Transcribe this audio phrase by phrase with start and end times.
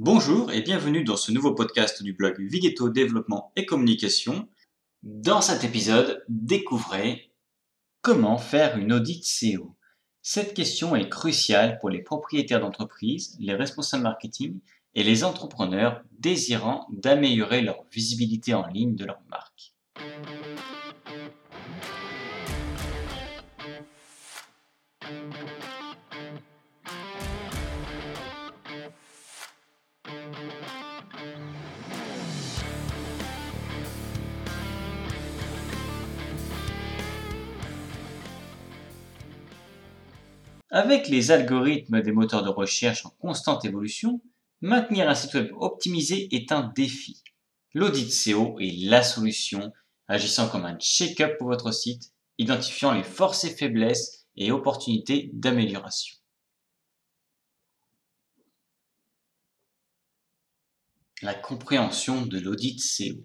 [0.00, 4.48] Bonjour et bienvenue dans ce nouveau podcast du blog Vigeto Développement et Communication.
[5.02, 7.32] Dans cet épisode, découvrez
[8.00, 9.74] comment faire une audit SEO.
[10.22, 14.60] Cette question est cruciale pour les propriétaires d'entreprises, les responsables marketing
[14.94, 19.74] et les entrepreneurs désirant d'améliorer leur visibilité en ligne de leur marque.
[40.80, 44.22] Avec les algorithmes des moteurs de recherche en constante évolution,
[44.60, 47.24] maintenir un site web optimisé est un défi.
[47.74, 49.72] L'audit SEO est la solution,
[50.06, 56.14] agissant comme un check-up pour votre site, identifiant les forces et faiblesses et opportunités d'amélioration.
[61.22, 63.20] La compréhension de l'audit SEO.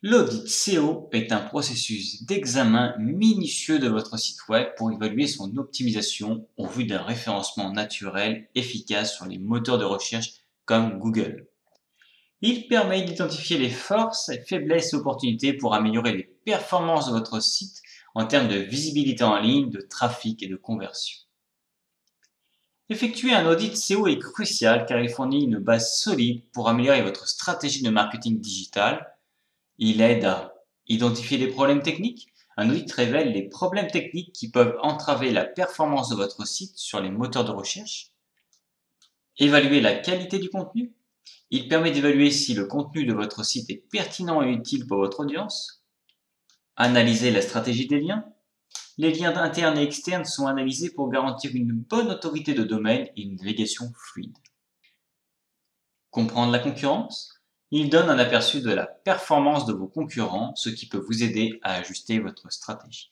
[0.00, 6.46] L'audit SEO est un processus d'examen minutieux de votre site web pour évaluer son optimisation
[6.56, 10.34] au vu d'un référencement naturel efficace sur les moteurs de recherche
[10.66, 11.48] comme Google.
[12.42, 17.82] Il permet d'identifier les forces, faiblesses et opportunités pour améliorer les performances de votre site
[18.14, 21.18] en termes de visibilité en ligne, de trafic et de conversion.
[22.88, 27.26] Effectuer un audit SEO est crucial car il fournit une base solide pour améliorer votre
[27.26, 29.17] stratégie de marketing digital
[29.78, 30.54] il aide à
[30.88, 32.28] identifier les problèmes techniques.
[32.56, 37.00] Un audit révèle les problèmes techniques qui peuvent entraver la performance de votre site sur
[37.00, 38.10] les moteurs de recherche.
[39.38, 40.92] Évaluer la qualité du contenu.
[41.50, 45.20] Il permet d'évaluer si le contenu de votre site est pertinent et utile pour votre
[45.20, 45.84] audience.
[46.76, 48.24] Analyser la stratégie des liens.
[48.98, 53.22] Les liens internes et externes sont analysés pour garantir une bonne autorité de domaine et
[53.22, 54.36] une navigation fluide.
[56.10, 57.37] Comprendre la concurrence.
[57.70, 61.58] Il donne un aperçu de la performance de vos concurrents, ce qui peut vous aider
[61.62, 63.10] à ajuster votre stratégie.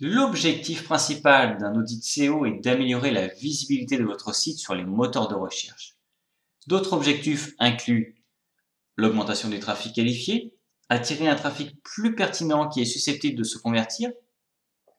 [0.00, 5.28] L'objectif principal d'un audit SEO est d'améliorer la visibilité de votre site sur les moteurs
[5.28, 5.94] de recherche.
[6.66, 8.16] D'autres objectifs incluent
[8.96, 10.54] l'augmentation du trafic qualifié,
[10.88, 14.10] attirer un trafic plus pertinent qui est susceptible de se convertir,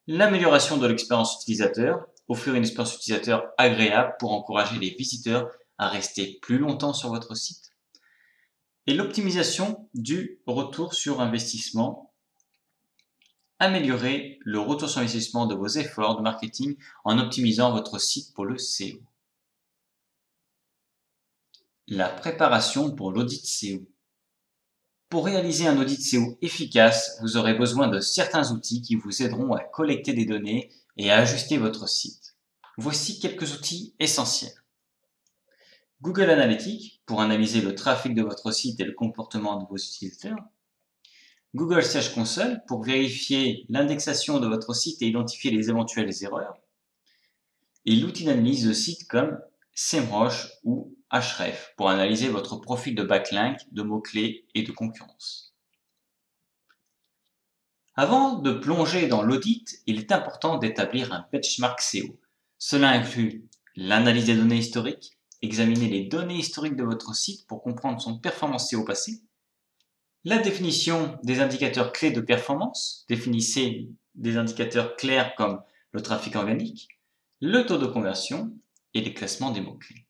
[0.08, 6.40] l'amélioration de l'expérience utilisateur, offrir une expérience utilisateur agréable pour encourager les visiteurs à rester
[6.42, 7.72] plus longtemps sur votre site.
[8.88, 12.14] Et l'optimisation du retour sur investissement.
[13.60, 18.46] Améliorer le retour sur investissement de vos efforts de marketing en optimisant votre site pour
[18.46, 19.00] le SEO.
[21.88, 23.88] La préparation pour l'audit SEO.
[25.10, 29.54] Pour réaliser un audit SEO efficace, vous aurez besoin de certains outils qui vous aideront
[29.54, 32.36] à collecter des données et à ajuster votre site.
[32.78, 34.65] Voici quelques outils essentiels.
[36.02, 40.38] Google Analytics pour analyser le trafic de votre site et le comportement de vos utilisateurs.
[41.56, 46.58] Google Search Console pour vérifier l'indexation de votre site et identifier les éventuelles erreurs.
[47.86, 49.40] Et l'outil d'analyse de site comme
[49.74, 55.56] SEMrush ou Ahref pour analyser votre profil de backlink, de mots-clés et de concurrence.
[57.96, 62.20] Avant de plonger dans l'audit, il est important d'établir un benchmark SEO.
[62.58, 63.48] Cela inclut
[63.78, 65.15] l'analyse des données historiques,
[65.46, 69.22] examiner les données historiques de votre site pour comprendre son performance au passé,
[70.24, 75.62] la définition des indicateurs clés de performance, définissez des indicateurs clairs comme
[75.92, 76.90] le trafic organique,
[77.42, 78.52] le taux de conversion
[78.96, 80.08] et les classements des mots-clés.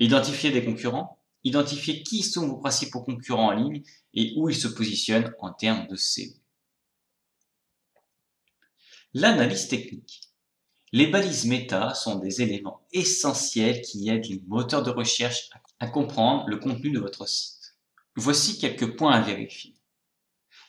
[0.00, 3.84] Identifier des concurrents, identifier qui sont vos principaux concurrents en ligne
[4.14, 6.32] et où ils se positionnent en termes de SEO.
[9.12, 10.33] L'analyse technique.
[10.94, 15.50] Les balises méta sont des éléments essentiels qui aident les moteurs de recherche
[15.80, 17.74] à comprendre le contenu de votre site.
[18.14, 19.74] Voici quelques points à vérifier.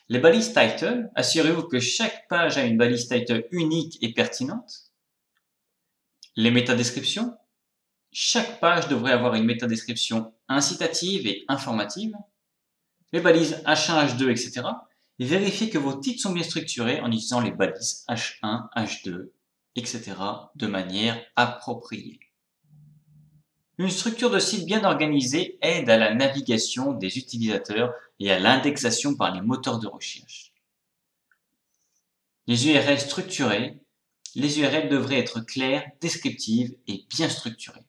[0.08, 4.90] Les balises title, assurez-vous que chaque page a une balise title unique et pertinente.
[6.34, 7.36] Les métadescriptions,
[8.10, 12.16] chaque page devrait avoir une métadescription incitative et informative.
[13.12, 14.66] Les balises H1, H2, etc.
[15.20, 19.28] Et vérifiez que vos titres sont bien structurés en utilisant les balises H1, H2
[19.76, 20.14] etc.
[20.54, 22.20] de manière appropriée.
[23.78, 29.14] Une structure de site bien organisée aide à la navigation des utilisateurs et à l'indexation
[29.14, 30.52] par les moteurs de recherche.
[32.46, 33.78] Les URL structurées,
[34.34, 37.86] les URL devraient être claires, descriptives et bien structurées.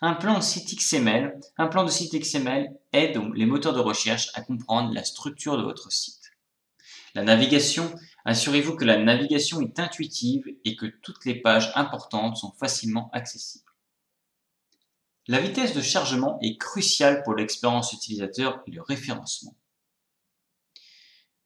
[0.00, 4.30] Un plan de site XML, un plan de site XML aide les moteurs de recherche
[4.34, 6.32] à comprendre la structure de votre site.
[7.14, 7.92] La navigation,
[8.24, 13.64] assurez-vous que la navigation est intuitive et que toutes les pages importantes sont facilement accessibles.
[15.26, 19.54] La vitesse de chargement est cruciale pour l'expérience utilisateur et le référencement.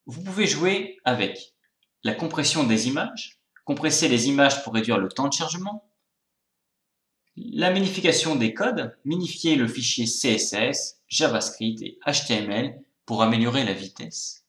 [0.06, 1.54] Vous pouvez jouer avec
[2.04, 5.88] la compression des images, compresser les images pour réduire le temps de chargement,
[7.36, 14.41] la minification des codes, minifier le fichier CSS, JavaScript et HTML pour améliorer la vitesse.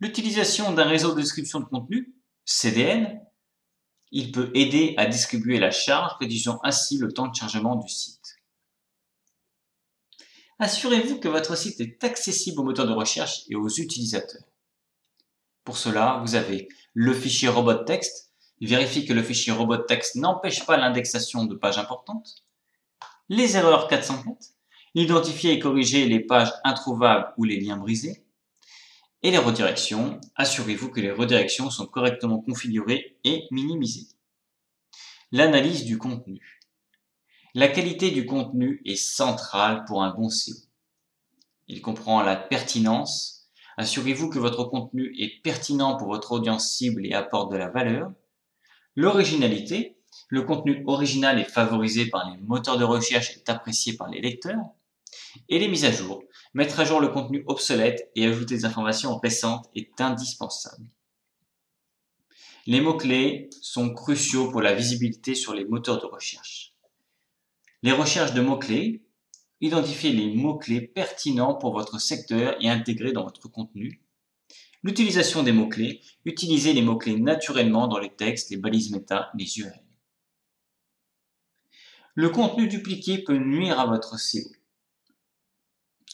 [0.00, 2.14] L'utilisation d'un réseau de description de contenu,
[2.44, 3.20] CDN,
[4.12, 8.36] il peut aider à distribuer la charge, réduisant ainsi le temps de chargement du site.
[10.58, 14.44] Assurez-vous que votre site est accessible aux moteurs de recherche et aux utilisateurs.
[15.64, 20.64] Pour cela, vous avez le fichier robot text, vérifie que le fichier robot text n'empêche
[20.64, 22.44] pas l'indexation de pages importantes,
[23.28, 24.36] les erreurs 404,
[24.94, 28.25] identifier et corriger les pages introuvables ou les liens brisés,
[29.22, 34.08] et les redirections, assurez-vous que les redirections sont correctement configurées et minimisées.
[35.32, 36.60] L'analyse du contenu.
[37.54, 40.54] La qualité du contenu est centrale pour un bon SEO.
[41.68, 43.48] Il comprend la pertinence.
[43.76, 48.12] Assurez-vous que votre contenu est pertinent pour votre audience cible et apporte de la valeur.
[48.94, 49.94] L'originalité.
[50.28, 54.64] Le contenu original est favorisé par les moteurs de recherche et apprécié par les lecteurs.
[55.48, 56.22] Et les mises à jour.
[56.56, 60.86] Mettre à jour le contenu obsolète et ajouter des informations récentes est indispensable.
[62.64, 66.72] Les mots-clés sont cruciaux pour la visibilité sur les moteurs de recherche.
[67.82, 69.04] Les recherches de mots-clés,
[69.60, 74.00] identifiez les mots-clés pertinents pour votre secteur et intégrés dans votre contenu.
[74.82, 79.84] L'utilisation des mots-clés, utilisez les mots-clés naturellement dans les textes, les balises méta, les URL.
[82.14, 84.55] Le contenu dupliqué peut nuire à votre SEO.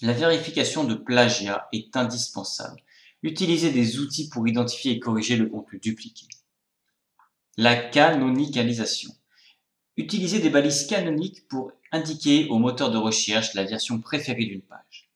[0.02, 2.82] La vérification de plagiat est indispensable.
[3.22, 6.26] Utilisez des outils pour identifier et corriger le contenu dupliqué.
[7.56, 9.14] La canonicalisation.
[9.96, 15.08] Utilisez des balises canoniques pour indiquer au moteur de recherche la version préférée d'une page.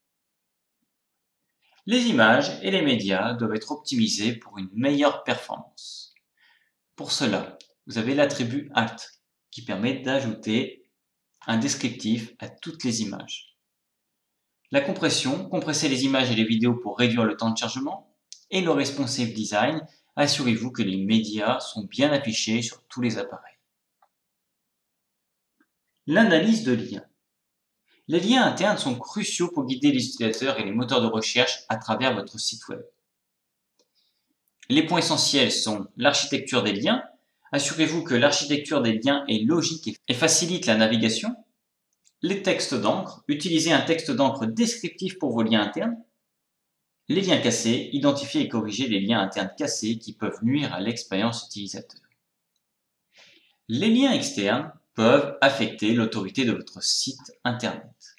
[1.86, 6.14] Les images et les médias doivent être optimisés pour une meilleure performance.
[6.94, 10.86] Pour cela, vous avez l'attribut Alt qui permet d'ajouter
[11.44, 13.55] un descriptif à toutes les images.
[14.76, 18.14] La compression, compresser les images et les vidéos pour réduire le temps de chargement.
[18.50, 19.80] Et le responsive design,
[20.16, 23.56] assurez-vous que les médias sont bien affichés sur tous les appareils.
[26.06, 27.06] L'analyse de liens.
[28.06, 31.76] Les liens internes sont cruciaux pour guider les utilisateurs et les moteurs de recherche à
[31.76, 32.82] travers votre site web.
[34.68, 37.02] Les points essentiels sont l'architecture des liens.
[37.50, 41.34] Assurez-vous que l'architecture des liens est logique et facilite la navigation.
[42.22, 43.22] Les textes d'encre.
[43.28, 46.02] Utilisez un texte d'encre descriptif pour vos liens internes.
[47.08, 47.90] Les liens cassés.
[47.92, 52.00] Identifiez et corrigez les liens internes cassés qui peuvent nuire à l'expérience utilisateur.
[53.68, 58.16] Les liens externes peuvent affecter l'autorité de votre site internet.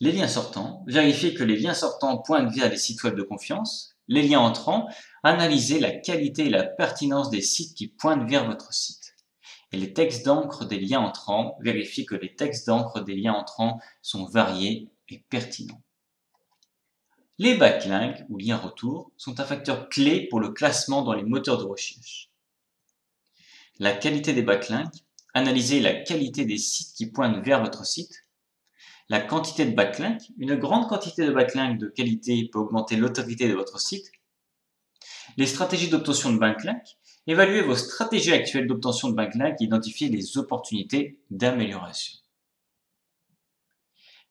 [0.00, 0.84] Les liens sortants.
[0.86, 3.96] Vérifiez que les liens sortants pointent vers des sites web de confiance.
[4.06, 4.86] Les liens entrants.
[5.22, 9.05] Analysez la qualité et la pertinence des sites qui pointent vers votre site
[9.76, 14.24] les textes d'encre des liens entrants, vérifiez que les textes d'encre des liens entrants sont
[14.26, 15.82] variés et pertinents.
[17.38, 21.58] Les backlinks ou liens retour sont un facteur clé pour le classement dans les moteurs
[21.58, 22.30] de recherche.
[23.78, 28.22] La qualité des backlinks, analysez la qualité des sites qui pointent vers votre site.
[29.10, 33.54] La quantité de backlinks, une grande quantité de backlinks de qualité peut augmenter l'autorité de
[33.54, 34.10] votre site.
[35.36, 36.96] Les stratégies d'obtention de backlinks,
[37.28, 42.18] Évaluez vos stratégies actuelles d'obtention de backlinks et identifiez les opportunités d'amélioration.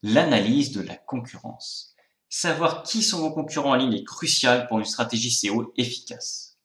[0.02, 1.96] L'analyse de la concurrence.
[2.30, 6.58] Savoir qui sont vos concurrents en ligne est crucial pour une stratégie SEO efficace.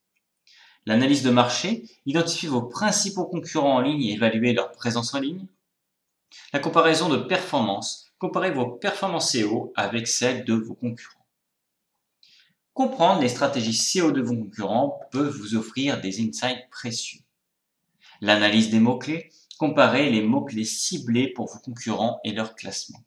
[0.86, 1.84] L'analyse de marché.
[2.06, 5.46] Identifiez vos principaux concurrents en ligne et évaluez leur présence en ligne.
[6.52, 8.06] La comparaison de performance.
[8.18, 11.19] Comparez vos performances SEO avec celles de vos concurrents.
[12.72, 17.20] Comprendre les stratégies SEO de vos concurrents peut vous offrir des insights précieux.
[18.20, 23.02] L'analyse des mots-clés, comparer les mots-clés ciblés pour vos concurrents et leur classement.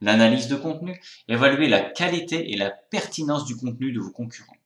[0.00, 4.56] L'analyse de contenu, évaluer la qualité et la pertinence du contenu de vos concurrents.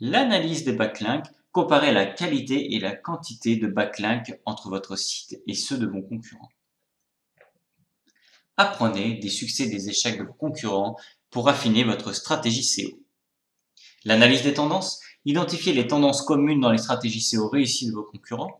[0.00, 5.54] L'analyse des backlinks, comparer la qualité et la quantité de backlinks entre votre site et
[5.54, 6.50] ceux de vos concurrents.
[8.56, 10.96] Apprenez des succès et des échecs de vos concurrents
[11.30, 12.98] pour affiner votre stratégie SEO.
[14.04, 18.56] L'analyse des tendances, identifier les tendances communes dans les stratégies SEO réussies de vos concurrents.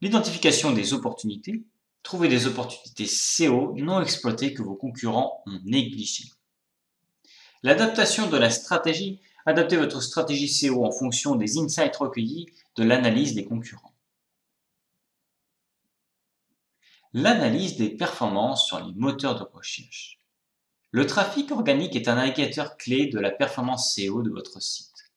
[0.00, 1.64] L'identification des opportunités,
[2.02, 6.30] trouver des opportunités SEO non exploitées que vos concurrents ont négligées.
[7.62, 13.34] L'adaptation de la stratégie, adaptez votre stratégie SEO en fonction des insights recueillis de l'analyse
[13.34, 13.94] des concurrents.
[17.12, 20.21] L'analyse des performances sur les moteurs de recherche.
[20.94, 25.10] Le trafic organique est un indicateur clé de la performance SEO de votre site.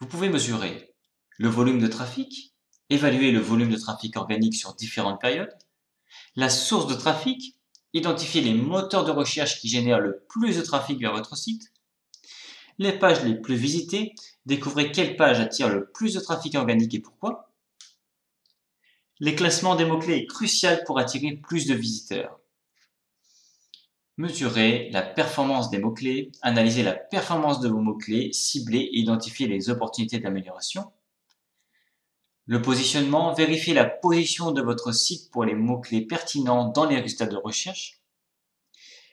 [0.00, 0.94] Vous pouvez mesurer
[1.36, 2.54] le volume de trafic,
[2.90, 5.58] évaluer le volume de trafic organique sur différentes périodes,
[6.36, 7.56] la source de trafic,
[7.92, 11.72] identifier les moteurs de recherche qui génèrent le plus de trafic vers votre site,
[12.78, 14.14] les pages les plus visitées,
[14.46, 17.52] découvrez quelle page attire le plus de trafic organique et pourquoi.
[19.18, 22.38] Les classements des mots-clés est crucial pour attirer plus de visiteurs.
[24.16, 29.70] Mesurez la performance des mots-clés, analysez la performance de vos mots-clés, ciblez et identifiez les
[29.70, 30.92] opportunités d'amélioration.
[32.46, 37.26] Le positionnement, vérifiez la position de votre site pour les mots-clés pertinents dans les résultats
[37.26, 38.02] de recherche.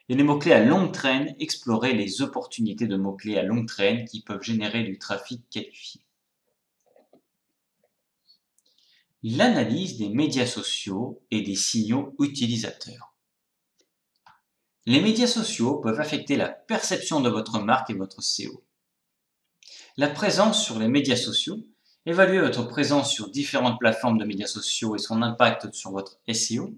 [0.08, 4.22] Et les mots-clés à longue traîne, explorez les opportunités de mots-clés à longue traîne qui
[4.22, 6.02] peuvent générer du trafic qualifié.
[9.24, 13.11] L'analyse des médias sociaux et des signaux utilisateurs.
[14.86, 18.64] Les médias sociaux peuvent affecter la perception de votre marque et votre SEO.
[19.98, 21.64] La présence sur les médias sociaux
[22.08, 26.74] Évaluez votre présence sur différentes plateformes de médias sociaux et son impact sur votre SEO.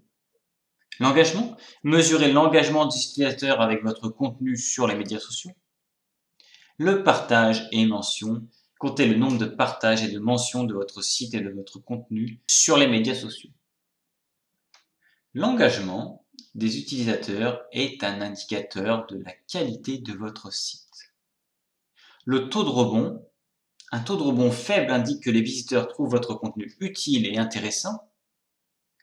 [1.00, 1.56] L'engagement.
[1.84, 5.52] Mesurez l'engagement des utilisateurs avec votre contenu sur les médias sociaux.
[6.78, 8.46] Le partage et mention.
[8.80, 12.42] Comptez le nombre de partages et de mentions de votre site et de votre contenu
[12.48, 13.52] sur les médias sociaux.
[15.34, 16.23] L'engagement
[16.56, 21.14] des utilisateurs est un indicateur de la qualité de votre site.
[22.26, 23.26] Le taux de rebond
[23.94, 28.10] un taux de rebond faible indique que les visiteurs trouvent votre contenu utile et intéressant.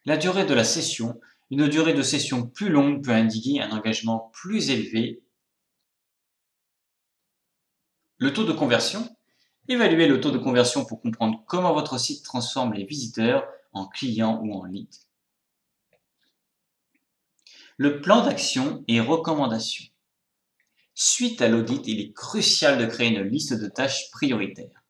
[0.04, 1.20] La durée de la session,
[1.52, 5.22] une durée de session plus longue peut indiquer un engagement plus élevé.
[8.18, 9.16] Le taux de conversion,
[9.68, 14.40] évaluez le taux de conversion pour comprendre comment votre site transforme les visiteurs en clients
[14.42, 15.06] ou en leads.
[17.82, 19.86] Le plan d'action et recommandations.
[20.92, 24.84] Suite à l'audit, il est crucial de créer une liste de tâches prioritaires.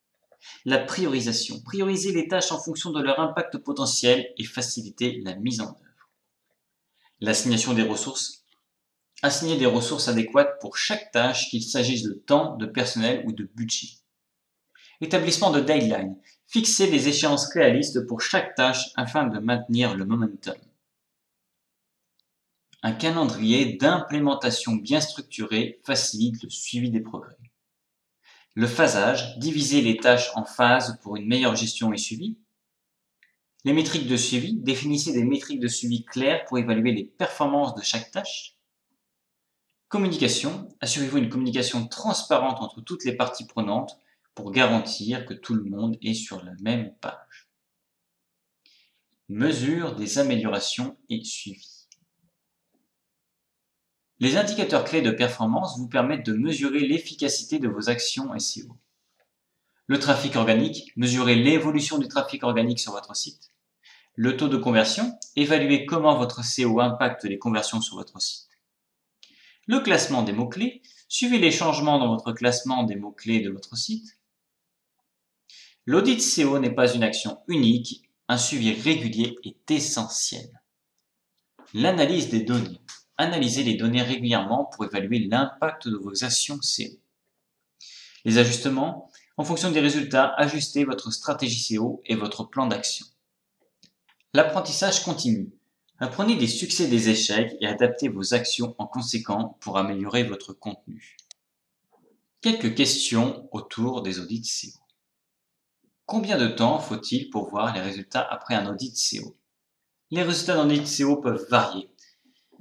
[0.64, 1.60] La priorisation.
[1.62, 6.08] Prioriser les tâches en fonction de leur impact potentiel et faciliter la mise en œuvre.
[7.20, 8.42] L'assignation des ressources.
[9.22, 13.48] Assigner des ressources adéquates pour chaque tâche, qu'il s'agisse de temps, de personnel ou de
[13.54, 13.98] budget.
[15.00, 16.16] Établissement de deadline.
[16.48, 20.56] Fixer des échéances réalistes pour chaque tâche afin de maintenir le momentum.
[22.82, 27.36] Un calendrier d'implémentation bien structuré facilite le suivi des progrès.
[28.54, 32.38] Le phasage, diviser les tâches en phases pour une meilleure gestion et suivi.
[33.64, 37.82] Les métriques de suivi, définissez des métriques de suivi claires pour évaluer les performances de
[37.82, 38.56] chaque tâche.
[39.88, 43.98] Communication, assurez-vous une communication transparente entre toutes les parties prenantes
[44.34, 47.50] pour garantir que tout le monde est sur la même page.
[49.28, 51.79] Mesure des améliorations et suivi.
[54.20, 58.76] Les indicateurs clés de performance vous permettent de mesurer l'efficacité de vos actions SEO.
[59.86, 63.50] Le trafic organique, mesurez l'évolution du trafic organique sur votre site.
[64.14, 68.50] Le taux de conversion, évaluez comment votre SEO impacte les conversions sur votre site.
[69.66, 74.18] Le classement des mots-clés, suivez les changements dans votre classement des mots-clés de votre site.
[75.86, 80.60] L'audit SEO n'est pas une action unique, un suivi régulier est essentiel.
[81.72, 82.80] L'analyse des données.
[83.20, 86.96] Analysez les données régulièrement pour évaluer l'impact de vos actions SEO.
[88.24, 93.04] Les ajustements, en fonction des résultats, ajustez votre stratégie SEO et votre plan d'action.
[94.32, 95.52] L'apprentissage continue.
[95.98, 100.54] Apprenez des succès et des échecs et adaptez vos actions en conséquent pour améliorer votre
[100.54, 101.18] contenu.
[102.40, 104.80] Quelques questions autour des audits SEO.
[106.06, 109.36] Combien de temps faut-il pour voir les résultats après un audit SEO
[110.10, 111.89] Les résultats d'un audit SEO peuvent varier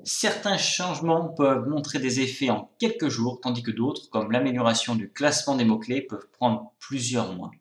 [0.04, 5.12] certains changements peuvent montrer des effets en quelques jours, tandis que d'autres, comme l'amélioration du
[5.12, 7.52] classement des mots-clés, peuvent prendre plusieurs mois.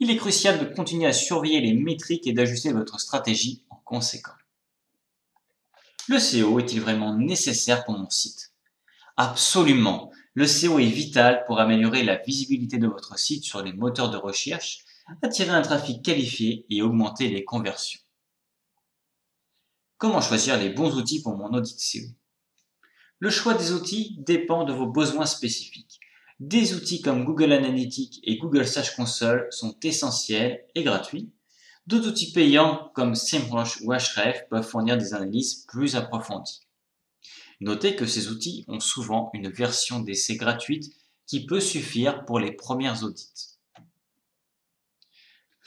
[0.00, 4.34] Il est crucial de continuer à surveiller les métriques et d'ajuster votre stratégie en conséquence.
[6.08, 8.52] Le SEO est-il vraiment nécessaire pour mon site?
[9.16, 10.10] Absolument.
[10.34, 14.16] Le SEO est vital pour améliorer la visibilité de votre site sur les moteurs de
[14.16, 14.84] recherche,
[15.22, 18.00] attirer un trafic qualifié et augmenter les conversions.
[19.98, 22.04] Comment choisir les bons outils pour mon audit SEO
[23.18, 25.98] Le choix des outils dépend de vos besoins spécifiques.
[26.38, 31.32] Des outils comme Google Analytics et Google Search Console sont essentiels et gratuits.
[31.88, 36.60] D'autres outils payants comme SEMrush ou Ahrefs peuvent fournir des analyses plus approfondies.
[37.60, 40.94] Notez que ces outils ont souvent une version d'essai gratuite
[41.26, 43.57] qui peut suffire pour les premières audits.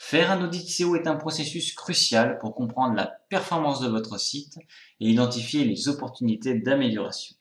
[0.04, 4.58] Faire un audit SEO est un processus crucial pour comprendre la performance de votre site
[4.98, 7.36] et identifier les opportunités d'amélioration.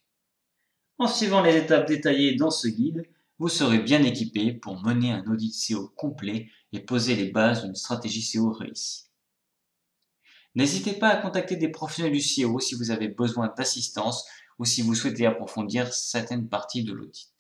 [1.00, 5.25] En suivant les étapes détaillées dans ce guide, vous serez bien équipé pour mener un
[5.25, 9.06] audit SEO complet et poser les bases d'une stratégie SEO réussie.
[10.53, 14.24] N'hésitez pas à contacter des professionnels du SEO si vous avez besoin d'assistance
[14.60, 17.34] ou si vous souhaitez approfondir certaines parties de l'audit.